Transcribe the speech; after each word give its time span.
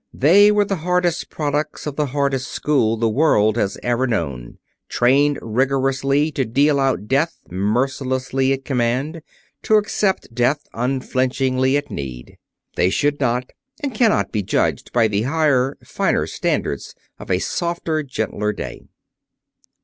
They 0.15 0.51
were 0.51 0.65
the 0.65 0.77
hardest 0.77 1.29
products 1.29 1.85
of 1.85 1.95
the 1.95 2.07
hardest 2.07 2.47
school 2.51 2.97
the 2.97 3.07
world 3.07 3.55
has 3.55 3.77
ever 3.83 4.07
known: 4.07 4.57
trained 4.89 5.37
rigorously 5.43 6.31
to 6.31 6.43
deal 6.43 6.79
out 6.79 7.07
death 7.07 7.37
mercilessly 7.51 8.51
at 8.51 8.65
command; 8.65 9.21
to 9.61 9.75
accept 9.75 10.33
death 10.33 10.65
unflinchingly 10.73 11.77
at 11.77 11.91
need. 11.91 12.39
They 12.75 12.89
should 12.89 13.19
not 13.19 13.51
and 13.83 13.93
can 13.93 14.09
not 14.09 14.31
be 14.31 14.41
judged 14.41 14.91
by 14.91 15.07
the 15.07 15.21
higher, 15.21 15.77
finer 15.85 16.25
standards 16.25 16.95
of 17.19 17.29
a 17.29 17.37
softer, 17.37 18.01
gentler 18.01 18.53
day. 18.53 18.87